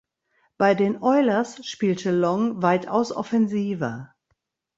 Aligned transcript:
Bei 0.57 0.73
den 0.73 0.99
Oilers 1.03 1.63
spielte 1.63 2.09
Long 2.11 2.63
weitaus 2.63 3.11
offensiver. 3.11 4.15